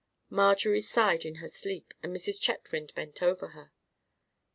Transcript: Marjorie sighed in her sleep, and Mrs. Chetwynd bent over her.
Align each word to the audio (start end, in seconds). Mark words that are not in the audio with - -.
Marjorie 0.31 0.81
sighed 0.81 1.25
in 1.25 1.35
her 1.35 1.47
sleep, 1.47 1.93
and 2.01 2.11
Mrs. 2.11 2.41
Chetwynd 2.41 2.91
bent 2.95 3.21
over 3.21 3.49
her. 3.49 3.71